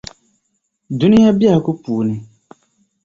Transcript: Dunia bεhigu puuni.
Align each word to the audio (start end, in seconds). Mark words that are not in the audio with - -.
Dunia 0.99 1.29
bεhigu 1.39 1.71
puuni. 1.83 2.15